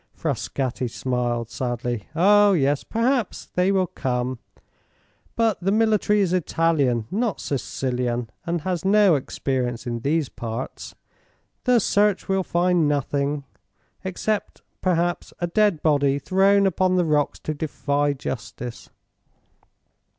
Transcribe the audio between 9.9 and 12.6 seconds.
these parts. The search will